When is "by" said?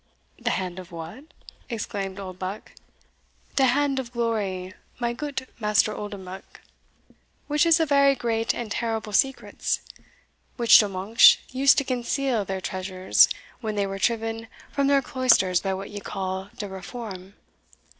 15.61-15.71